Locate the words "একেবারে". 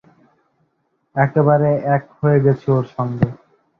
1.15-1.69